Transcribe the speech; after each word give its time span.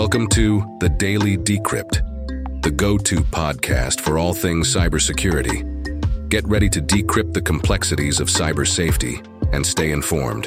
Welcome 0.00 0.28
to 0.28 0.78
The 0.80 0.88
Daily 0.88 1.36
Decrypt, 1.36 2.62
the 2.62 2.70
go 2.70 2.96
to 2.96 3.16
podcast 3.16 4.00
for 4.00 4.16
all 4.16 4.32
things 4.32 4.74
cybersecurity. 4.74 6.30
Get 6.30 6.48
ready 6.48 6.70
to 6.70 6.80
decrypt 6.80 7.34
the 7.34 7.42
complexities 7.42 8.18
of 8.18 8.28
cyber 8.28 8.66
safety 8.66 9.20
and 9.52 9.64
stay 9.64 9.90
informed. 9.90 10.46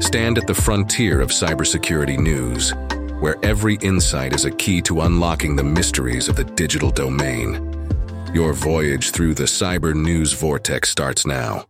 Stand 0.00 0.36
at 0.36 0.46
the 0.46 0.52
frontier 0.52 1.22
of 1.22 1.30
cybersecurity 1.30 2.18
news, 2.18 2.74
where 3.20 3.36
every 3.42 3.76
insight 3.76 4.34
is 4.34 4.44
a 4.44 4.50
key 4.50 4.82
to 4.82 5.00
unlocking 5.00 5.56
the 5.56 5.64
mysteries 5.64 6.28
of 6.28 6.36
the 6.36 6.44
digital 6.44 6.90
domain. 6.90 7.54
Your 8.34 8.52
voyage 8.52 9.12
through 9.12 9.32
the 9.32 9.44
cyber 9.44 9.94
news 9.94 10.34
vortex 10.34 10.90
starts 10.90 11.24
now. 11.24 11.64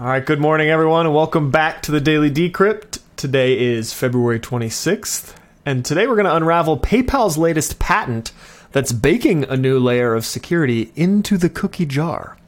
All 0.00 0.06
right, 0.06 0.26
good 0.26 0.40
morning, 0.40 0.68
everyone, 0.68 1.06
and 1.06 1.14
welcome 1.14 1.50
back 1.50 1.80
to 1.82 1.92
the 1.92 2.00
Daily 2.00 2.30
Decrypt. 2.30 2.89
Today 3.20 3.60
is 3.60 3.92
February 3.92 4.40
26th, 4.40 5.34
and 5.66 5.84
today 5.84 6.06
we're 6.06 6.14
going 6.14 6.24
to 6.24 6.34
unravel 6.34 6.78
PayPal's 6.78 7.36
latest 7.36 7.78
patent 7.78 8.32
that's 8.72 8.92
baking 8.92 9.44
a 9.44 9.58
new 9.58 9.78
layer 9.78 10.14
of 10.14 10.24
security 10.24 10.90
into 10.96 11.36
the 11.36 11.50
cookie 11.50 11.84
jar, 11.84 12.38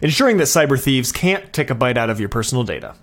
ensuring 0.00 0.38
that 0.38 0.44
cyber 0.44 0.80
thieves 0.80 1.12
can't 1.12 1.52
take 1.52 1.68
a 1.68 1.74
bite 1.74 1.98
out 1.98 2.08
of 2.08 2.20
your 2.20 2.30
personal 2.30 2.64
data. 2.64 2.94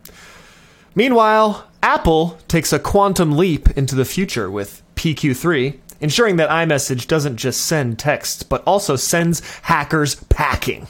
Meanwhile, 0.96 1.70
Apple 1.84 2.40
takes 2.48 2.74
a 2.74 2.80
quantum 2.80 3.38
leap 3.38 3.70
into 3.78 3.94
the 3.94 4.04
future 4.04 4.50
with 4.50 4.82
PQ3, 4.96 5.78
ensuring 6.00 6.38
that 6.38 6.50
iMessage 6.50 7.06
doesn't 7.06 7.38
just 7.38 7.68
send 7.68 8.00
texts, 8.00 8.42
but 8.42 8.64
also 8.64 8.96
sends 8.96 9.48
hackers 9.60 10.16
packing. 10.30 10.88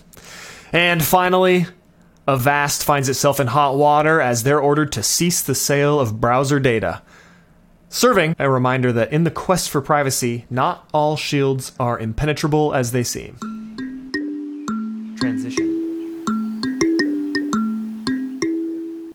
And 0.72 1.04
finally, 1.04 1.66
Avast 2.28 2.84
finds 2.84 3.08
itself 3.08 3.40
in 3.40 3.48
hot 3.48 3.78
water 3.78 4.20
as 4.20 4.44
they're 4.44 4.60
ordered 4.60 4.92
to 4.94 5.04
cease 5.04 5.42
the 5.42 5.54
sale 5.54 6.00
of 6.00 6.20
browser 6.20 6.60
data. 6.60 7.04
Serving 7.90 8.36
a 8.40 8.50
reminder 8.50 8.92
that 8.92 9.14
in 9.14 9.26
the 9.26 9.32
quest 9.32 9.70
for 9.70 9.80
privacy, 9.80 10.46
not 10.50 10.90
all 10.92 11.16
shields 11.16 11.72
are 11.80 12.00
impenetrable 12.00 12.74
as 12.74 12.92
they 12.92 13.04
seem. 13.04 13.38
Transition. 15.20 15.65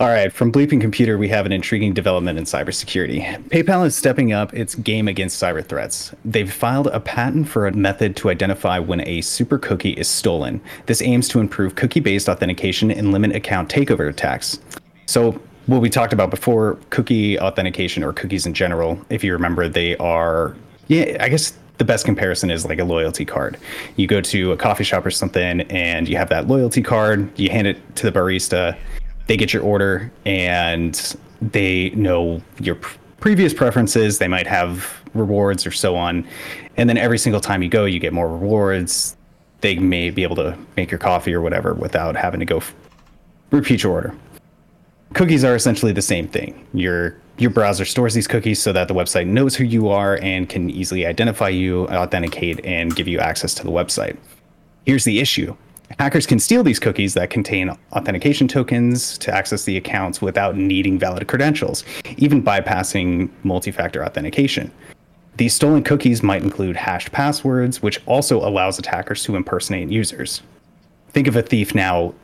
All 0.01 0.09
right, 0.09 0.33
from 0.33 0.51
Bleeping 0.51 0.81
Computer, 0.81 1.19
we 1.19 1.29
have 1.29 1.45
an 1.45 1.53
intriguing 1.53 1.93
development 1.93 2.39
in 2.39 2.45
cybersecurity. 2.45 3.23
PayPal 3.51 3.85
is 3.85 3.95
stepping 3.95 4.33
up 4.33 4.55
its 4.55 4.75
game 4.75 5.09
against 5.09 5.39
cyber 5.39 5.63
threats. 5.63 6.15
They've 6.25 6.51
filed 6.51 6.87
a 6.87 7.01
patent 7.01 7.51
for 7.51 7.67
a 7.67 7.73
method 7.73 8.17
to 8.17 8.31
identify 8.31 8.79
when 8.79 9.07
a 9.07 9.21
super 9.21 9.59
cookie 9.59 9.91
is 9.91 10.09
stolen. 10.09 10.63
This 10.87 11.03
aims 11.03 11.29
to 11.29 11.39
improve 11.39 11.75
cookie 11.75 12.01
based 12.01 12.31
authentication 12.31 12.91
and 12.91 13.13
limit 13.13 13.37
account 13.37 13.69
takeover 13.69 14.09
attacks. 14.09 14.59
So, 15.05 15.39
what 15.67 15.83
we 15.83 15.91
talked 15.91 16.15
about 16.15 16.31
before 16.31 16.79
cookie 16.89 17.39
authentication 17.39 18.03
or 18.03 18.15
cookies 18.15 18.47
in 18.47 18.55
general, 18.55 18.99
if 19.11 19.23
you 19.23 19.35
remember, 19.35 19.69
they 19.69 19.99
are, 19.99 20.57
yeah, 20.89 21.19
I 21.21 21.29
guess 21.29 21.53
the 21.77 21.85
best 21.85 22.07
comparison 22.07 22.51
is 22.51 22.65
like 22.65 22.79
a 22.79 22.85
loyalty 22.85 23.27
card. 23.27 23.59
You 23.97 24.07
go 24.07 24.23
to 24.23 24.53
a 24.53 24.57
coffee 24.57 24.85
shop 24.85 25.05
or 25.05 25.11
something 25.11 25.61
and 25.61 26.09
you 26.09 26.17
have 26.17 26.31
that 26.31 26.49
loyalty 26.49 26.81
card, 26.81 27.39
you 27.39 27.51
hand 27.51 27.67
it 27.67 27.97
to 27.97 28.11
the 28.11 28.19
barista 28.19 28.79
they 29.27 29.37
get 29.37 29.53
your 29.53 29.63
order 29.63 30.11
and 30.25 31.17
they 31.41 31.91
know 31.91 32.43
your 32.59 32.75
pr- 32.77 32.99
previous 33.21 33.55
preferences. 33.55 34.19
They 34.19 34.29
might 34.29 34.47
have 34.47 35.01
rewards 35.15 35.67
or 35.67 35.71
so 35.71 35.97
on. 35.97 36.27
And 36.77 36.89
then 36.89 36.97
every 36.97 37.19
single 37.19 37.41
time 37.41 37.63
you 37.63 37.69
go, 37.69 37.85
you 37.85 37.99
get 37.99 38.13
more 38.13 38.29
rewards. 38.29 39.17
They 39.61 39.77
may 39.77 40.11
be 40.11 40.23
able 40.23 40.37
to 40.37 40.57
make 40.77 40.91
your 40.91 40.99
coffee 40.99 41.35
or 41.35 41.41
whatever 41.41 41.75
without 41.75 42.17
having 42.17 42.41
to 42.41 42.47
go 42.47 42.59
f- 42.59 42.75
repeat 43.51 43.83
your 43.83 43.93
order. 43.93 44.15
Cookies 45.15 45.45
are 45.45 45.55
essentially 45.55 45.93
the 45.93 46.03
same 46.03 46.29
thing. 46.29 46.67
Your 46.73 47.17
your 47.39 47.51
browser 47.51 47.87
stores 47.87 48.13
these 48.13 48.29
cookies 48.29 48.61
so 48.61 48.73
that 48.73 48.87
the 48.87 48.95
website 48.95 49.27
knows 49.27 49.57
who 49.57 49.65
you 49.65 49.89
are 49.89 50.19
and 50.21 50.49
can 50.49 50.69
easily 50.69 51.07
identify 51.07 51.49
you, 51.49 51.89
authenticate, 51.89 52.63
and 52.67 52.95
give 52.95 53.09
you 53.09 53.19
access 53.19 53.55
to 53.55 53.65
the 53.65 53.71
website. 53.71 54.17
Here's 54.85 55.05
the 55.05 55.21
issue 55.21 55.57
Hackers 55.99 56.27
can 56.27 56.39
steal 56.39 56.63
these 56.63 56.79
cookies 56.79 57.15
that 57.15 57.31
contain 57.31 57.71
authentication 57.93 58.47
tokens 58.47 59.19
to 59.19 59.35
access 59.35 59.65
the 59.65 59.77
accounts 59.77 60.23
without 60.23 60.57
needing 60.57 60.99
valid 60.99 61.27
credentials, 61.27 61.85
even 62.17 62.43
bypassing 62.43 63.29
multi 63.43 63.71
factor 63.71 64.05
authentication. 64.05 64.71
These 65.37 65.55
stolen 65.55 65.83
cookies 65.83 66.23
might 66.23 66.43
include 66.43 66.77
hashed 66.77 67.13
passwords, 67.13 67.83
which 67.83 68.01
also 68.07 68.47
allows 68.47 68.79
attackers 68.79 69.25
to 69.25 69.37
impersonate 69.37 69.89
users. 69.89 70.43
Think 71.11 71.27
of 71.27 71.37
a 71.37 71.43
thief 71.43 71.75
now 71.75 72.15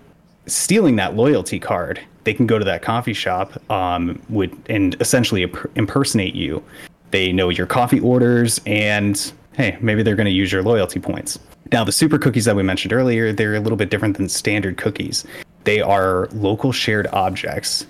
stealing 0.46 0.96
that 0.96 1.16
loyalty 1.16 1.58
card. 1.58 2.00
They 2.24 2.34
can 2.34 2.46
go 2.46 2.58
to 2.58 2.64
that 2.64 2.82
coffee 2.82 3.14
shop 3.14 3.60
um, 3.70 4.20
would, 4.28 4.56
and 4.68 4.96
essentially 5.00 5.44
imp- 5.44 5.70
impersonate 5.76 6.34
you. 6.34 6.62
They 7.10 7.32
know 7.32 7.48
your 7.48 7.66
coffee 7.66 8.00
orders, 8.00 8.60
and 8.66 9.32
hey, 9.56 9.78
maybe 9.80 10.02
they're 10.02 10.16
going 10.16 10.26
to 10.26 10.32
use 10.32 10.52
your 10.52 10.62
loyalty 10.62 11.00
points. 11.00 11.38
Now, 11.72 11.82
the 11.82 11.92
super 11.92 12.18
cookies 12.18 12.44
that 12.44 12.54
we 12.54 12.62
mentioned 12.62 12.92
earlier, 12.92 13.32
they're 13.32 13.56
a 13.56 13.60
little 13.60 13.76
bit 13.76 13.90
different 13.90 14.16
than 14.16 14.28
standard 14.28 14.76
cookies. 14.76 15.24
They 15.64 15.80
are 15.80 16.28
local 16.32 16.70
shared 16.70 17.08
objects, 17.08 17.86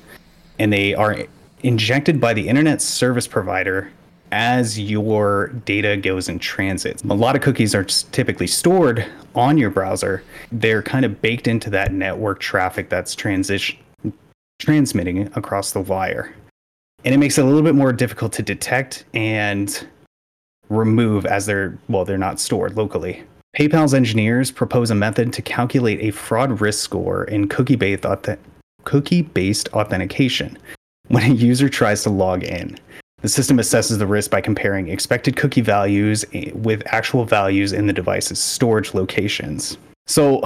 and 0.58 0.72
they 0.72 0.94
are 0.94 1.24
injected 1.62 2.20
by 2.20 2.32
the 2.32 2.48
internet 2.48 2.80
service 2.80 3.26
provider 3.26 3.90
as 4.32 4.78
your 4.78 5.48
data 5.64 5.96
goes 5.96 6.28
in 6.28 6.38
transit. 6.38 7.02
A 7.04 7.14
lot 7.14 7.36
of 7.36 7.42
cookies 7.42 7.74
are 7.74 7.84
typically 7.84 8.46
stored 8.46 9.06
on 9.34 9.58
your 9.58 9.70
browser. 9.70 10.22
They're 10.50 10.82
kind 10.82 11.04
of 11.04 11.20
baked 11.20 11.46
into 11.46 11.70
that 11.70 11.92
network 11.92 12.40
traffic 12.40 12.88
that's 12.88 13.14
transition 13.14 13.78
transmitting 14.58 15.30
across 15.36 15.72
the 15.72 15.80
wire. 15.80 16.34
And 17.04 17.14
it 17.14 17.18
makes 17.18 17.36
it 17.38 17.42
a 17.42 17.44
little 17.44 17.62
bit 17.62 17.74
more 17.74 17.92
difficult 17.92 18.32
to 18.34 18.42
detect 18.42 19.04
and 19.12 19.86
remove 20.68 21.26
as 21.26 21.46
they're 21.46 21.76
well, 21.88 22.04
they're 22.04 22.18
not 22.18 22.40
stored 22.40 22.76
locally. 22.76 23.22
PayPal's 23.56 23.94
engineers 23.94 24.50
propose 24.50 24.90
a 24.90 24.94
method 24.94 25.32
to 25.32 25.42
calculate 25.42 26.00
a 26.00 26.10
fraud 26.10 26.60
risk 26.60 26.84
score 26.84 27.24
in 27.24 27.48
cookie-based, 27.48 28.02
auth- 28.02 28.38
cookie-based 28.84 29.68
authentication 29.68 30.58
when 31.08 31.22
a 31.22 31.34
user 31.34 31.68
tries 31.68 32.02
to 32.02 32.10
log 32.10 32.44
in. 32.44 32.78
The 33.22 33.28
system 33.30 33.56
assesses 33.56 33.98
the 33.98 34.06
risk 34.06 34.30
by 34.30 34.42
comparing 34.42 34.88
expected 34.88 35.36
cookie 35.36 35.62
values 35.62 36.24
eh, 36.34 36.50
with 36.52 36.82
actual 36.86 37.24
values 37.24 37.72
in 37.72 37.86
the 37.86 37.92
device's 37.92 38.38
storage 38.38 38.92
locations. 38.92 39.78
So, 40.06 40.40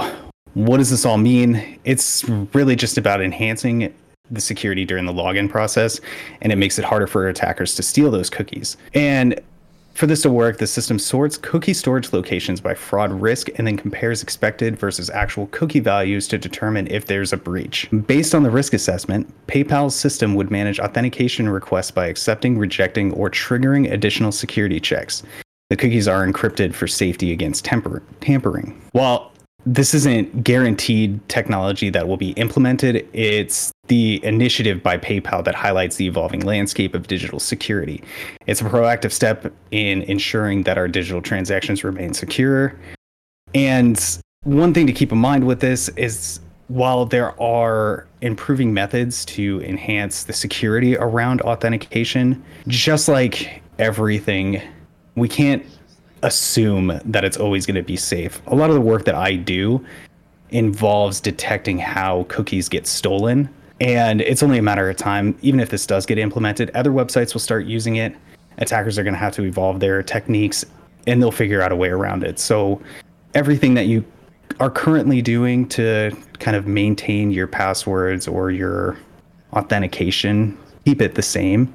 what 0.53 0.77
does 0.77 0.89
this 0.89 1.05
all 1.05 1.17
mean? 1.17 1.79
It's 1.83 2.23
really 2.53 2.75
just 2.75 2.97
about 2.97 3.21
enhancing 3.21 3.93
the 4.31 4.41
security 4.41 4.85
during 4.85 5.05
the 5.05 5.13
login 5.13 5.49
process, 5.49 5.99
and 6.41 6.51
it 6.51 6.55
makes 6.55 6.79
it 6.79 6.85
harder 6.85 7.07
for 7.07 7.27
attackers 7.27 7.75
to 7.75 7.83
steal 7.83 8.09
those 8.09 8.29
cookies. 8.29 8.77
And 8.93 9.39
for 9.93 10.07
this 10.07 10.21
to 10.23 10.29
work, 10.31 10.57
the 10.57 10.67
system 10.67 10.97
sorts 10.97 11.37
cookie 11.37 11.73
storage 11.73 12.13
locations 12.13 12.61
by 12.61 12.73
fraud 12.73 13.11
risk 13.11 13.49
and 13.55 13.67
then 13.67 13.77
compares 13.77 14.23
expected 14.23 14.77
versus 14.77 15.09
actual 15.09 15.47
cookie 15.47 15.79
values 15.79 16.27
to 16.29 16.37
determine 16.37 16.87
if 16.87 17.05
there's 17.05 17.33
a 17.33 17.37
breach. 17.37 17.89
Based 18.07 18.33
on 18.33 18.43
the 18.43 18.49
risk 18.49 18.73
assessment, 18.73 19.31
PayPal's 19.47 19.95
system 19.95 20.35
would 20.35 20.49
manage 20.49 20.79
authentication 20.79 21.49
requests 21.49 21.91
by 21.91 22.07
accepting, 22.07 22.57
rejecting, 22.57 23.11
or 23.13 23.29
triggering 23.29 23.91
additional 23.91 24.31
security 24.31 24.79
checks. 24.79 25.23
The 25.69 25.77
cookies 25.77 26.07
are 26.07 26.25
encrypted 26.25 26.73
for 26.73 26.87
safety 26.87 27.31
against 27.31 27.63
temper- 27.63 28.03
tampering. 28.19 28.81
While 28.91 29.31
this 29.65 29.93
isn't 29.93 30.43
guaranteed 30.43 31.27
technology 31.29 31.89
that 31.89 32.07
will 32.07 32.17
be 32.17 32.31
implemented. 32.31 33.07
It's 33.13 33.70
the 33.87 34.23
initiative 34.23 34.81
by 34.81 34.97
PayPal 34.97 35.43
that 35.43 35.55
highlights 35.55 35.97
the 35.97 36.05
evolving 36.05 36.41
landscape 36.41 36.95
of 36.95 37.07
digital 37.07 37.39
security. 37.39 38.01
It's 38.47 38.61
a 38.61 38.63
proactive 38.63 39.11
step 39.11 39.51
in 39.71 40.03
ensuring 40.03 40.63
that 40.63 40.77
our 40.77 40.87
digital 40.87 41.21
transactions 41.21 41.83
remain 41.83 42.13
secure. 42.13 42.73
And 43.53 44.01
one 44.43 44.73
thing 44.73 44.87
to 44.87 44.93
keep 44.93 45.11
in 45.11 45.17
mind 45.17 45.45
with 45.45 45.59
this 45.59 45.89
is 45.89 46.39
while 46.67 47.05
there 47.05 47.39
are 47.41 48.07
improving 48.21 48.73
methods 48.73 49.25
to 49.25 49.61
enhance 49.61 50.23
the 50.23 50.31
security 50.31 50.95
around 50.95 51.41
authentication, 51.41 52.41
just 52.67 53.09
like 53.09 53.61
everything, 53.77 54.61
we 55.15 55.27
can't 55.27 55.65
assume 56.23 56.97
that 57.03 57.25
it's 57.25 57.35
always 57.35 57.65
going 57.65 57.75
to 57.75 57.83
be 57.83 57.97
safe. 57.97 58.41
A 58.47 58.55
lot 58.55 58.69
of 58.69 58.75
the 58.75 58.81
work 58.81 59.03
that 59.03 59.15
I 59.15 59.35
do 59.35 59.85
involves 60.51 61.19
detecting 61.19 61.77
how 61.77 62.23
cookies 62.29 62.69
get 62.69 62.87
stolen. 62.87 63.49
And 63.81 64.21
it's 64.21 64.43
only 64.43 64.59
a 64.59 64.61
matter 64.61 64.87
of 64.91 64.95
time, 64.95 65.35
even 65.41 65.59
if 65.59 65.71
this 65.71 65.87
does 65.87 66.05
get 66.05 66.19
implemented, 66.19 66.69
other 66.75 66.91
websites 66.91 67.33
will 67.33 67.41
start 67.41 67.65
using 67.65 67.95
it. 67.95 68.15
Attackers 68.59 68.99
are 68.99 69.03
going 69.03 69.15
to 69.15 69.19
have 69.19 69.33
to 69.33 69.43
evolve 69.43 69.79
their 69.79 70.03
techniques 70.03 70.63
and 71.07 71.19
they'll 71.19 71.31
figure 71.31 71.63
out 71.63 71.71
a 71.71 71.75
way 71.75 71.89
around 71.89 72.23
it. 72.23 72.37
So, 72.37 72.79
everything 73.33 73.73
that 73.73 73.87
you 73.87 74.05
are 74.59 74.69
currently 74.69 75.19
doing 75.23 75.67
to 75.69 76.15
kind 76.37 76.55
of 76.55 76.67
maintain 76.67 77.31
your 77.31 77.47
passwords 77.47 78.27
or 78.27 78.51
your 78.51 78.99
authentication, 79.53 80.55
keep 80.85 81.01
it 81.01 81.15
the 81.15 81.23
same. 81.23 81.73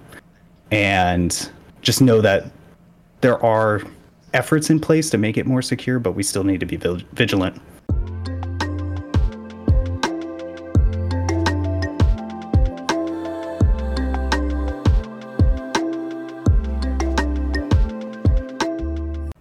And 0.70 1.50
just 1.82 2.00
know 2.00 2.20
that 2.20 2.44
there 3.20 3.44
are 3.44 3.82
efforts 4.32 4.70
in 4.70 4.78
place 4.78 5.10
to 5.10 5.18
make 5.18 5.36
it 5.36 5.46
more 5.46 5.62
secure, 5.62 5.98
but 5.98 6.12
we 6.12 6.22
still 6.22 6.44
need 6.44 6.60
to 6.60 6.66
be 6.66 6.76
vigilant. 7.14 7.60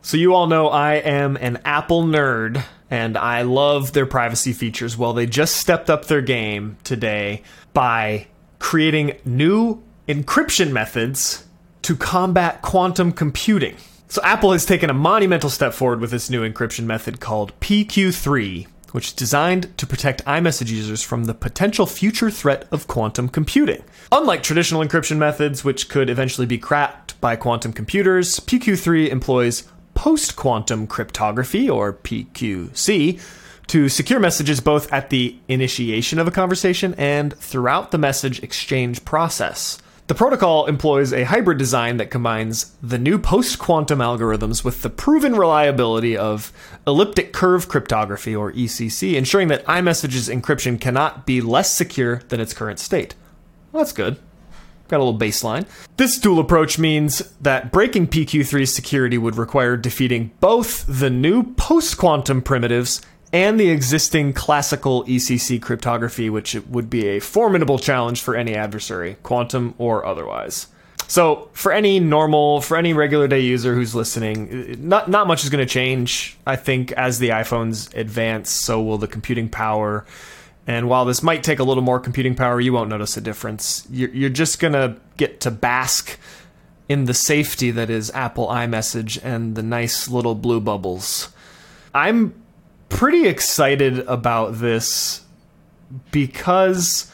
So, 0.05 0.17
you 0.17 0.35
all 0.35 0.45
know 0.45 0.67
I 0.67 0.97
am 0.97 1.35
an 1.35 1.57
Apple 1.65 2.03
nerd 2.03 2.63
and 2.91 3.17
I 3.17 3.41
love 3.41 3.93
their 3.93 4.05
privacy 4.05 4.53
features. 4.53 4.95
Well, 4.95 5.13
they 5.13 5.25
just 5.25 5.57
stepped 5.57 5.89
up 5.89 6.05
their 6.05 6.21
game 6.21 6.77
today 6.83 7.41
by 7.73 8.27
creating 8.59 9.17
new 9.25 9.81
encryption 10.07 10.71
methods 10.71 11.47
to 11.81 11.95
combat 11.95 12.61
quantum 12.61 13.13
computing. 13.13 13.77
So, 14.07 14.21
Apple 14.23 14.51
has 14.51 14.63
taken 14.63 14.91
a 14.91 14.93
monumental 14.93 15.49
step 15.49 15.73
forward 15.73 16.01
with 16.01 16.11
this 16.11 16.29
new 16.29 16.47
encryption 16.47 16.83
method 16.83 17.19
called 17.19 17.59
PQ3, 17.59 18.67
which 18.91 19.07
is 19.07 19.13
designed 19.13 19.75
to 19.79 19.87
protect 19.87 20.23
iMessage 20.25 20.69
users 20.69 21.01
from 21.01 21.23
the 21.23 21.33
potential 21.33 21.87
future 21.87 22.29
threat 22.29 22.67
of 22.71 22.85
quantum 22.85 23.27
computing. 23.27 23.83
Unlike 24.11 24.43
traditional 24.43 24.83
encryption 24.85 25.17
methods, 25.17 25.63
which 25.63 25.89
could 25.89 26.11
eventually 26.11 26.45
be 26.45 26.59
cracked 26.59 27.19
by 27.19 27.35
quantum 27.35 27.73
computers, 27.73 28.39
PQ3 28.41 29.09
employs 29.09 29.67
post 29.95 30.35
quantum 30.35 30.85
cryptography, 30.85 31.67
or 31.67 31.93
PQC, 31.93 33.19
to 33.67 33.89
secure 33.89 34.19
messages 34.19 34.59
both 34.59 34.91
at 34.93 35.09
the 35.09 35.35
initiation 35.47 36.19
of 36.19 36.27
a 36.27 36.31
conversation 36.31 36.93
and 36.99 37.33
throughout 37.39 37.89
the 37.89 37.97
message 37.97 38.43
exchange 38.43 39.03
process. 39.03 39.79
The 40.07 40.13
protocol 40.13 40.67
employs 40.67 41.11
a 41.11 41.23
hybrid 41.23 41.57
design 41.57 41.97
that 41.97 42.11
combines 42.11 42.75
the 42.83 42.99
new 42.99 43.17
post 43.17 43.57
quantum 43.57 43.97
algorithms 43.99 44.63
with 44.63 44.83
the 44.83 44.89
proven 44.91 45.35
reliability 45.35 46.15
of 46.15 46.53
elliptic 46.85 47.33
curve 47.33 47.67
cryptography, 47.67 48.35
or 48.35 48.51
ECC, 48.51 49.15
ensuring 49.15 49.47
that 49.47 49.65
iMessage's 49.65 50.29
encryption 50.29 50.79
cannot 50.79 51.25
be 51.25 51.41
less 51.41 51.71
secure 51.71 52.17
than 52.27 52.39
its 52.39 52.53
current 52.53 52.77
state. 52.77 53.15
Well, 53.71 53.83
that's 53.83 53.93
good. 53.93 54.19
Got 54.87 54.97
a 54.97 55.03
little 55.03 55.19
baseline. 55.19 55.67
This 55.97 56.19
dual 56.19 56.39
approach 56.39 56.77
means 56.77 57.19
that 57.41 57.71
breaking 57.71 58.07
PQ3's 58.07 58.73
security 58.73 59.17
would 59.17 59.35
require 59.35 59.77
defeating 59.77 60.31
both 60.39 60.85
the 60.87 61.09
new 61.09 61.43
post 61.53 61.97
quantum 61.97 62.41
primitives 62.41 63.01
and 63.33 63.59
the 63.59 63.69
existing 63.69 64.31
classical 64.33 65.03
ECC 65.05 65.61
cryptography, 65.61 66.29
which 66.29 66.55
would 66.69 66.89
be 66.89 67.07
a 67.07 67.19
formidable 67.19 67.79
challenge 67.79 68.21
for 68.21 68.35
any 68.35 68.55
adversary, 68.55 69.17
quantum 69.23 69.73
or 69.77 70.05
otherwise. 70.05 70.67
So, 71.07 71.49
for 71.53 71.71
any 71.71 71.99
normal, 71.99 72.61
for 72.61 72.77
any 72.77 72.93
regular 72.93 73.27
day 73.27 73.41
user 73.41 73.75
who's 73.75 73.93
listening, 73.93 74.75
not 74.79 75.09
not 75.09 75.27
much 75.27 75.43
is 75.43 75.49
going 75.49 75.65
to 75.65 75.71
change. 75.71 76.37
I 76.47 76.55
think 76.55 76.91
as 76.93 77.19
the 77.19 77.29
iPhones 77.29 77.95
advance, 77.95 78.49
so 78.49 78.81
will 78.81 78.97
the 78.97 79.07
computing 79.07 79.49
power 79.49 80.05
and 80.67 80.89
while 80.89 81.05
this 81.05 81.21
might 81.21 81.43
take 81.43 81.59
a 81.59 81.63
little 81.63 81.83
more 81.83 81.99
computing 81.99 82.35
power, 82.35 82.59
you 82.59 82.73
won't 82.73 82.89
notice 82.89 83.15
a 83.17 83.21
difference. 83.21 83.87
You're, 83.91 84.09
you're 84.09 84.29
just 84.29 84.59
going 84.59 84.73
to 84.73 84.97
get 85.17 85.39
to 85.41 85.51
bask 85.51 86.17
in 86.89 87.05
the 87.05 87.13
safety 87.13 87.71
that 87.71 87.89
is 87.89 88.11
Apple 88.11 88.47
iMessage 88.47 89.19
and 89.23 89.55
the 89.55 89.63
nice 89.63 90.09
little 90.09 90.35
blue 90.35 90.59
bubbles. 90.59 91.29
I'm 91.93 92.33
pretty 92.89 93.27
excited 93.27 93.99
about 93.99 94.59
this 94.59 95.21
because 96.11 97.11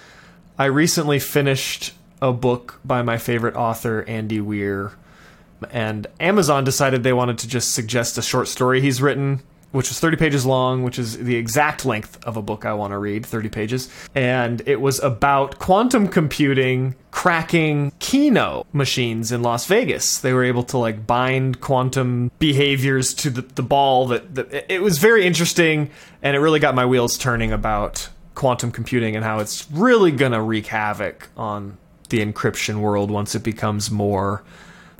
I 0.57 0.65
recently 0.65 1.19
finished 1.19 1.93
a 2.21 2.31
book 2.31 2.79
by 2.85 3.01
my 3.01 3.17
favorite 3.17 3.55
author, 3.55 4.03
Andy 4.07 4.39
Weir. 4.39 4.93
And 5.71 6.07
Amazon 6.19 6.63
decided 6.63 7.03
they 7.03 7.13
wanted 7.13 7.37
to 7.39 7.47
just 7.47 7.73
suggest 7.73 8.17
a 8.17 8.21
short 8.21 8.47
story 8.47 8.81
he's 8.81 9.01
written 9.01 9.41
which 9.71 9.89
was 9.89 9.99
30 9.99 10.17
pages 10.17 10.45
long, 10.45 10.83
which 10.83 10.99
is 10.99 11.17
the 11.17 11.35
exact 11.35 11.85
length 11.85 12.23
of 12.25 12.37
a 12.37 12.41
book 12.41 12.65
I 12.65 12.73
want 12.73 12.91
to 12.91 12.97
read, 12.97 13.25
30 13.25 13.49
pages. 13.49 13.89
And 14.13 14.61
it 14.65 14.81
was 14.81 14.99
about 14.99 15.59
quantum 15.59 16.07
computing 16.07 16.95
cracking 17.11 17.91
Keno 17.99 18.65
machines 18.73 19.31
in 19.31 19.41
Las 19.41 19.65
Vegas. 19.65 20.19
They 20.19 20.33
were 20.33 20.43
able 20.43 20.63
to 20.63 20.77
like 20.77 21.05
bind 21.05 21.61
quantum 21.61 22.31
behaviors 22.39 23.13
to 23.15 23.29
the, 23.29 23.41
the 23.41 23.63
ball 23.63 24.07
that, 24.07 24.35
that 24.35 24.73
it 24.73 24.81
was 24.81 24.97
very 24.97 25.25
interesting 25.25 25.89
and 26.21 26.35
it 26.35 26.39
really 26.39 26.59
got 26.59 26.75
my 26.75 26.85
wheels 26.85 27.17
turning 27.17 27.51
about 27.51 28.09
quantum 28.35 28.71
computing 28.71 29.15
and 29.15 29.25
how 29.25 29.39
it's 29.39 29.69
really 29.71 30.11
going 30.11 30.31
to 30.31 30.41
wreak 30.41 30.67
havoc 30.67 31.29
on 31.35 31.77
the 32.09 32.25
encryption 32.25 32.79
world 32.79 33.11
once 33.11 33.35
it 33.35 33.43
becomes 33.43 33.91
more 33.91 34.43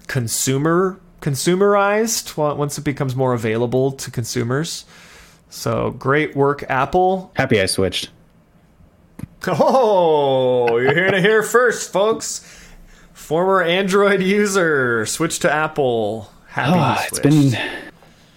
consumer 0.08 1.00
consumerized 1.22 2.36
once 2.58 2.78
it 2.78 2.84
becomes 2.84 3.16
more 3.16 3.34
available 3.34 3.92
to 3.94 4.12
consumers. 4.12 4.86
So 5.50 5.92
great 5.92 6.36
work, 6.36 6.64
Apple. 6.70 7.32
Happy 7.36 7.62
I 7.62 7.66
switched. 7.66 8.10
Oh, 9.48 10.78
you're 10.78 10.94
hearing 10.94 11.14
it 11.16 11.22
here 11.22 11.44
first, 11.58 11.92
folks. 11.92 12.46
Former 13.14 13.62
Android 13.62 14.22
user 14.22 15.06
switched 15.06 15.42
to 15.44 15.52
Apple. 15.52 16.30
Happy 16.48 16.78
oh, 16.78 17.06
it's 17.08 17.20
been 17.20 17.58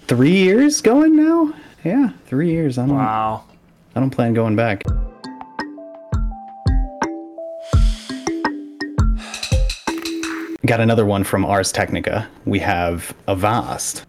three 0.06 0.36
years 0.36 0.80
going 0.80 1.16
now. 1.16 1.52
Yeah, 1.84 2.10
three 2.26 2.50
years. 2.50 2.78
I 2.78 2.86
don't. 2.86 2.96
Wow. 2.96 3.44
I 3.94 4.00
don't 4.00 4.10
plan 4.10 4.34
going 4.34 4.56
back. 4.56 4.82
Got 10.66 10.80
another 10.80 11.04
one 11.04 11.24
from 11.24 11.44
Ars 11.44 11.72
Technica. 11.72 12.26
We 12.46 12.58
have 12.60 13.14
Avast, 13.28 14.06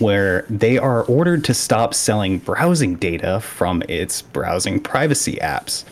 where 0.00 0.44
they 0.50 0.76
are 0.76 1.04
ordered 1.04 1.44
to 1.44 1.54
stop 1.54 1.94
selling 1.94 2.38
browsing 2.38 2.96
data 2.96 3.38
from 3.38 3.84
its 3.88 4.20
browsing 4.20 4.80
privacy 4.80 5.36
apps. 5.36 5.84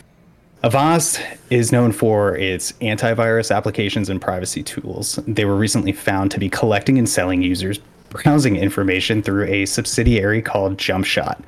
Avast 0.63 1.21
is 1.49 1.71
known 1.71 1.93
for 1.93 2.35
its 2.35 2.73
antivirus 2.81 3.55
applications 3.55 4.09
and 4.09 4.21
privacy 4.21 4.63
tools. 4.63 5.17
They 5.27 5.45
were 5.45 5.55
recently 5.55 5.93
found 5.93 6.31
to 6.31 6.39
be 6.39 6.49
collecting 6.49 6.97
and 6.97 7.07
selling 7.07 7.41
users' 7.41 7.79
browsing 8.09 8.57
information 8.57 9.23
through 9.23 9.45
a 9.45 9.65
subsidiary 9.65 10.41
called 10.41 10.75
JumpShot. 10.75 11.41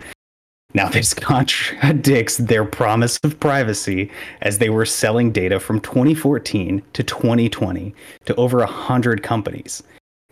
Now, 0.73 0.89
this 0.89 1.13
contradicts 1.13 2.37
their 2.37 2.65
promise 2.65 3.19
of 3.23 3.39
privacy 3.39 4.11
as 4.41 4.57
they 4.57 4.69
were 4.69 4.85
selling 4.85 5.31
data 5.31 5.59
from 5.59 5.79
2014 5.81 6.81
to 6.93 7.03
2020 7.03 7.93
to 8.25 8.35
over 8.35 8.57
100 8.59 9.23
companies. 9.23 9.83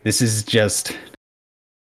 This 0.03 0.21
is 0.21 0.43
just, 0.43 0.97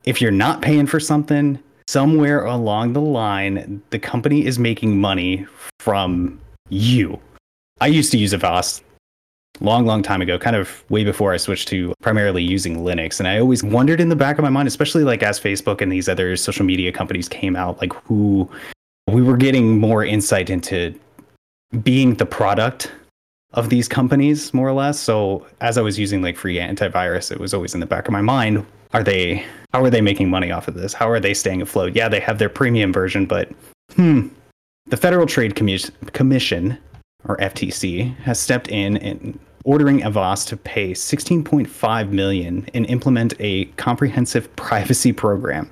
if 0.05 0.21
you're 0.21 0.31
not 0.31 0.63
paying 0.63 0.87
for 0.87 1.01
something, 1.01 1.59
somewhere 1.89 2.45
along 2.45 2.93
the 2.93 3.01
line, 3.01 3.83
the 3.91 3.99
company 3.99 4.45
is 4.45 4.59
making 4.59 5.01
money 5.01 5.47
from 5.81 6.39
you. 6.69 7.19
I 7.81 7.87
used 7.87 8.13
to 8.13 8.19
use 8.19 8.35
Avast 8.35 8.83
long, 9.61 9.87
long 9.87 10.03
time 10.03 10.23
ago, 10.23 10.39
kind 10.39 10.57
of 10.57 10.85
way 10.91 11.05
before 11.05 11.33
I 11.33 11.37
switched 11.37 11.69
to 11.69 11.95
primarily 12.03 12.43
using 12.43 12.79
Linux. 12.79 13.19
And 13.19 13.29
I 13.29 13.39
always 13.39 13.63
wondered 13.63 14.01
in 14.01 14.09
the 14.09 14.17
back 14.17 14.39
of 14.39 14.43
my 14.43 14.51
mind, 14.51 14.69
especially 14.69 15.05
like 15.05 15.23
as 15.23 15.39
Facebook 15.39 15.81
and 15.81 15.91
these 15.91 16.09
other 16.09 16.37
social 16.37 16.65
media 16.65 16.93
companies 16.93 17.29
came 17.29 17.57
out, 17.57 17.81
like 17.81 17.93
who 18.05 18.49
we 19.09 19.23
were 19.23 19.37
getting 19.37 19.79
more 19.79 20.05
insight 20.05 20.51
into 20.51 20.99
being 21.83 22.15
the 22.15 22.27
product 22.27 22.93
of 23.53 23.69
these 23.69 23.89
companies, 23.89 24.55
more 24.55 24.69
or 24.69 24.73
less. 24.73 24.99
So 24.99 25.47
as 25.61 25.77
I 25.77 25.83
was 25.83 25.99
using 25.99 26.23
like 26.23 26.37
free 26.37 26.59
antivirus, 26.59 27.33
it 27.33 27.41
was 27.41 27.53
always 27.53 27.75
in 27.75 27.81
the 27.81 27.87
back 27.87 28.07
of 28.07 28.13
my 28.13 28.23
mind. 28.23 28.65
Are 28.93 29.03
they 29.03 29.45
how 29.73 29.85
are 29.85 29.91
they 29.91 30.01
making 30.01 30.31
money 30.31 30.51
off 30.51 30.67
of 30.67 30.75
this? 30.75 30.93
How 30.93 31.09
are 31.09 31.21
they 31.21 31.35
staying 31.35 31.63
afloat? 31.63 31.95
Yeah, 31.95 32.09
they 32.09 32.21
have 32.21 32.39
their 32.39 32.49
premium 32.49 32.93
version, 32.93 33.27
but 33.27 33.51
hmm. 33.95 34.29
The 34.87 34.97
Federal 34.97 35.27
Trade 35.27 35.55
Commission 35.55 36.79
or 37.25 37.37
FTC, 37.39 38.17
has 38.19 38.39
stepped 38.39 38.69
in 38.69 38.97
and 38.99 39.39
ordering 39.65 40.03
Avast 40.03 40.49
to 40.49 40.57
pay 40.57 40.93
16.5 40.93 42.11
million 42.11 42.67
and 42.75 42.87
implement 42.87 43.35
a 43.41 43.67
comprehensive 43.77 44.55
privacy 44.57 45.13
program. 45.13 45.71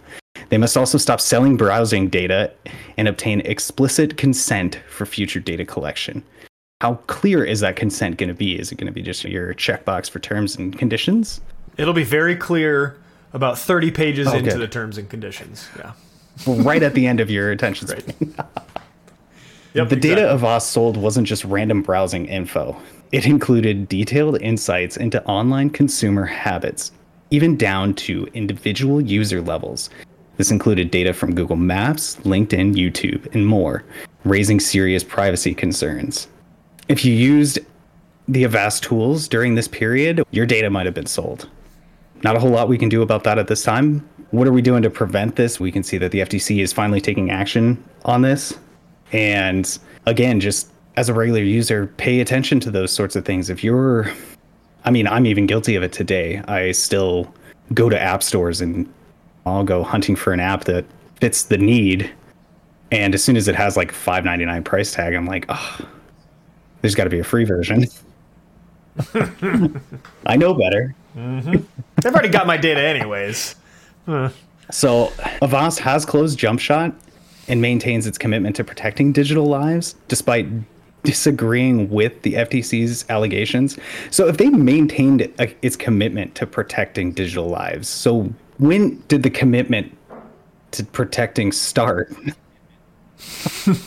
They 0.51 0.59
must 0.59 0.77
also 0.77 0.99
stop 0.99 1.21
selling 1.21 1.57
browsing 1.57 2.09
data 2.09 2.53
and 2.97 3.09
obtain 3.09 3.41
explicit 3.41 4.17
consent 4.17 4.81
for 4.89 5.05
future 5.07 5.41
data 5.41 5.65
collection. 5.65 6.23
How 6.81 6.95
clear 7.07 7.45
is 7.45 7.61
that 7.61 7.77
consent 7.77 8.19
going 8.19 8.29
to 8.29 8.35
be? 8.35 8.59
Is 8.59 8.71
it 8.71 8.77
going 8.77 8.87
to 8.87 8.93
be 8.93 9.03
just 9.03 9.25
your 9.25 9.53
checkbox 9.55 10.09
for 10.09 10.21
terms 10.21 10.57
and 10.57 10.79
conditions? 10.79 11.41
It'll 11.77 11.95
be 11.95 12.05
very 12.05 12.37
clear 12.37 12.97
about 13.33 13.59
30 13.59 13.91
pages 13.91 14.29
oh, 14.29 14.37
into 14.37 14.51
good. 14.51 14.61
the 14.61 14.69
terms 14.69 14.97
and 14.97 15.11
conditions. 15.11 15.69
Yeah. 15.77 15.93
right 16.47 16.83
at 16.83 16.95
the 16.95 17.07
end 17.07 17.21
of 17.21 17.31
your 17.31 17.51
attention 17.51 17.89
span. 17.89 18.35
Yep, 19.75 19.91
the 19.91 19.97
exactly. 19.97 20.15
data 20.15 20.33
Avast 20.33 20.71
sold 20.71 20.97
wasn't 20.97 21.27
just 21.27 21.45
random 21.45 21.83
browsing 21.83 22.27
info. 22.27 22.77
It 23.13 23.27
included 23.27 23.89
detailed 23.89 24.41
insights 24.41 24.97
into 24.97 25.25
online 25.25 25.71
consumer 25.71 26.25
habits, 26.25 26.93
even 27.31 27.57
down 27.57 27.95
to 27.95 28.27
individual 28.35 29.01
user 29.01 29.41
levels. 29.41 29.91
This 30.37 30.51
included 30.51 30.91
data 30.91 31.13
from 31.13 31.35
Google 31.35 31.57
Maps, 31.57 32.17
LinkedIn, 32.17 32.75
YouTube, 32.75 33.35
and 33.35 33.47
more, 33.47 33.85
raising 34.25 34.61
serious 34.61 35.03
privacy 35.03 35.55
concerns. 35.55 36.29
If 36.89 37.05
you 37.05 37.13
used 37.13 37.59
the 38.29 38.45
Avast 38.45 38.83
tools 38.83 39.27
during 39.27 39.55
this 39.55 39.69
period, 39.69 40.23
your 40.31 40.47
data 40.47 40.71
might 40.71 40.87
have 40.87 40.95
been 40.95 41.07
sold. 41.07 41.49
Not 42.23 42.37
a 42.37 42.41
whole 42.41 42.51
lot 42.51 42.69
we 42.69 42.79
can 42.79 42.89
do 42.89 43.03
about 43.03 43.25
that 43.25 43.39
at 43.39 43.49
this 43.49 43.63
time. 43.63 44.09
What 44.31 44.47
are 44.47 44.53
we 44.53 44.63
doing 44.63 44.83
to 44.83 44.91
prevent 44.91 45.37
this? 45.37 45.59
We 45.59 45.73
can 45.73 45.83
see 45.83 45.99
that 45.99 46.13
the 46.13 46.21
FTC 46.21 46.63
is 46.63 46.73
finally 46.73 47.01
taking 47.01 47.31
action 47.31 47.83
on 48.05 48.23
this. 48.23 48.55
And 49.13 49.79
again, 50.07 50.41
just 50.41 50.71
as 50.97 51.09
a 51.09 51.15
regular 51.15 51.43
user, 51.43 51.87
pay 51.97 52.21
attention 52.21 52.61
to 52.61 52.71
those 52.71 52.93
sorts 52.93 53.17
of 53.17 53.25
things. 53.25 53.51
If 53.51 53.63
you're, 53.63 54.13
I 54.85 54.91
mean, 54.91 55.07
I'm 55.07 55.27
even 55.27 55.47
guilty 55.47 55.77
of 55.77 55.83
it 55.83 55.93
today. 55.93 56.43
I 56.49 56.73
still 56.73 57.33
go 57.75 57.89
to 57.89 58.01
app 58.01 58.23
stores 58.23 58.61
and 58.61 58.93
I'll 59.47 59.65
go 59.65 59.83
hunting 59.83 60.17
for 60.17 60.33
an 60.33 60.41
app 60.41 60.65
that 60.65 60.85
fits 61.21 61.45
the 61.45 61.59
need. 61.59 62.11
And 62.91 63.15
as 63.15 63.23
soon 63.23 63.37
as 63.37 63.49
it 63.49 63.55
has 63.55 63.77
like 63.77 63.93
five 63.93 64.25
ninety 64.25 64.45
nine 64.45 64.65
price 64.65 64.93
tag, 64.93 65.15
I'm 65.15 65.27
like, 65.27 65.47
oh, 65.49 65.79
there's 66.81 66.95
got 66.95 67.05
to 67.05 67.11
be 67.11 67.19
a 67.19 67.25
free 67.25 67.45
version. 67.45 67.85
I 70.27 70.37
know 70.37 70.55
better. 70.55 70.95
Mm-hmm. 71.17 71.57
They've 72.03 72.13
already 72.13 72.29
got 72.29 72.47
my 72.47 72.57
data 72.57 72.81
anyways. 72.81 73.57
So 74.71 75.13
Avast 75.43 75.81
has 75.81 76.05
closed 76.07 76.39
JumpShot 76.39 76.95
and 77.49 77.61
maintains 77.61 78.07
its 78.07 78.19
commitment 78.19 78.57
to 78.57 78.65
protecting 78.65 79.13
digital 79.13 79.47
lives 79.47 79.95
despite 80.09 80.47
disagreeing 81.03 81.89
with 81.91 82.23
the 82.23 82.35
FTC's 82.35 83.05
allegations. 83.09 83.79
So 84.11 84.27
if 84.27 84.37
they 84.37 84.49
maintained 84.49 85.23
a, 85.39 85.55
its 85.63 85.77
commitment 85.77 86.35
to 86.37 86.47
protecting 86.47 87.13
digital 87.13 87.49
lives, 87.49 87.89
so 87.89 88.33
when 88.59 89.03
did 89.09 89.23
the 89.23 89.31
commitment 89.31 89.97
to 90.73 90.85
protecting 90.85 91.53
start? 91.53 92.13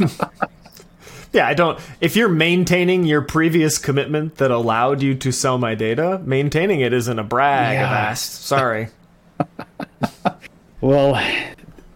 Yeah, 1.33 1.47
I 1.47 1.53
don't. 1.53 1.79
If 2.01 2.17
you're 2.17 2.27
maintaining 2.27 3.05
your 3.05 3.21
previous 3.21 3.77
commitment 3.77 4.35
that 4.35 4.51
allowed 4.51 5.01
you 5.01 5.15
to 5.15 5.31
sell 5.31 5.57
my 5.57 5.75
data, 5.75 6.21
maintaining 6.25 6.81
it 6.81 6.91
isn't 6.91 7.17
a 7.17 7.23
brag. 7.23 7.75
Yeah. 7.75 7.85
Avast. 7.85 8.43
Sorry. 8.43 8.89
Well, 10.81 11.13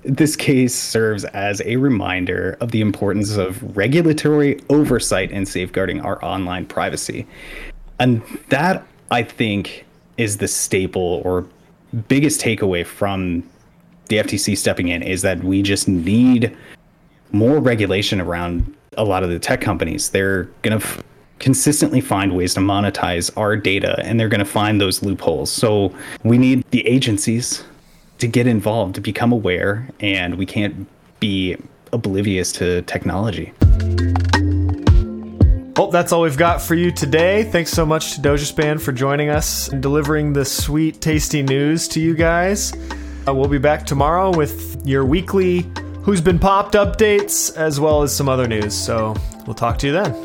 this 0.05 0.35
case 0.35 0.73
serves 0.73 1.25
as 1.25 1.61
a 1.65 1.77
reminder 1.77 2.57
of 2.61 2.71
the 2.71 2.81
importance 2.81 3.35
of 3.37 3.75
regulatory 3.75 4.61
oversight 4.69 5.31
and 5.31 5.47
safeguarding 5.47 5.99
our 6.01 6.23
online 6.23 6.65
privacy. 6.65 7.25
And 7.99 8.21
that, 8.49 8.85
I 9.11 9.23
think, 9.23 9.85
is 10.17 10.37
the 10.37 10.47
staple 10.47 11.21
or 11.25 11.45
biggest 12.07 12.39
takeaway 12.39 12.85
from 12.85 13.43
the 14.07 14.17
FTC 14.17 14.57
stepping 14.57 14.89
in 14.89 15.01
is 15.01 15.21
that 15.23 15.43
we 15.43 15.61
just 15.61 15.87
need 15.87 16.55
more 17.31 17.59
regulation 17.59 18.21
around 18.21 18.75
a 18.97 19.03
lot 19.03 19.23
of 19.23 19.29
the 19.29 19.39
tech 19.39 19.59
companies. 19.59 20.09
They're 20.09 20.43
going 20.61 20.79
to 20.79 20.85
f- 20.85 21.03
consistently 21.39 21.99
find 21.99 22.35
ways 22.35 22.53
to 22.53 22.59
monetize 22.59 23.35
our 23.35 23.57
data 23.57 23.99
and 24.03 24.19
they're 24.19 24.29
going 24.29 24.39
to 24.39 24.45
find 24.45 24.79
those 24.79 25.01
loopholes. 25.01 25.51
So 25.51 25.93
we 26.23 26.37
need 26.37 26.63
the 26.69 26.85
agencies 26.87 27.63
to 28.19 28.27
get 28.27 28.47
involved, 28.47 28.95
to 28.95 29.01
become 29.01 29.31
aware, 29.31 29.89
and 29.99 30.35
we 30.35 30.45
can't 30.45 30.87
be 31.19 31.57
oblivious 31.91 32.51
to 32.53 32.81
technology. 32.83 33.53
Well, 35.77 35.91
that's 35.91 36.13
all 36.13 36.21
we've 36.21 36.37
got 36.37 36.61
for 36.61 36.73
you 36.73 36.91
today. 36.91 37.43
Thanks 37.43 37.71
so 37.71 37.85
much 37.85 38.15
to 38.15 38.21
dogespan 38.21 38.81
for 38.81 38.93
joining 38.93 39.29
us 39.29 39.67
and 39.67 39.81
delivering 39.81 40.31
the 40.31 40.45
sweet, 40.45 41.01
tasty 41.01 41.43
news 41.43 41.87
to 41.89 41.99
you 41.99 42.15
guys. 42.15 42.73
Uh, 43.27 43.33
we'll 43.33 43.49
be 43.49 43.57
back 43.57 43.85
tomorrow 43.85 44.35
with 44.35 44.81
your 44.85 45.03
weekly 45.03 45.65
Who's 46.03 46.21
Been 46.21 46.39
Popped 46.39 46.75
updates, 46.75 47.55
as 47.57 47.79
well 47.79 48.03
as 48.03 48.15
some 48.15 48.29
other 48.29 48.47
news. 48.47 48.73
So 48.73 49.15
we'll 49.45 49.53
talk 49.53 49.77
to 49.79 49.87
you 49.87 49.93
then. 49.93 50.24